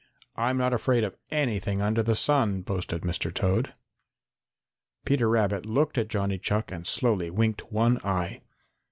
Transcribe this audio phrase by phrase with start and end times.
[0.35, 3.31] "I'm not afraid of anything under the sun," boasted Mr.
[3.31, 3.71] Toad.
[5.05, 8.41] Peter Rabbit looked at Johnny Chuck and slowly winked one eye.